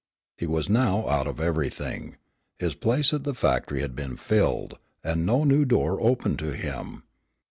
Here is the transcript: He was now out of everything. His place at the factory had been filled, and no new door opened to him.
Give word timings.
He 0.39 0.47
was 0.47 0.67
now 0.67 1.07
out 1.07 1.27
of 1.27 1.39
everything. 1.39 2.17
His 2.57 2.73
place 2.73 3.13
at 3.13 3.23
the 3.23 3.35
factory 3.35 3.81
had 3.81 3.95
been 3.95 4.15
filled, 4.17 4.79
and 5.03 5.27
no 5.27 5.43
new 5.43 5.63
door 5.63 6.01
opened 6.01 6.39
to 6.39 6.55
him. 6.55 7.03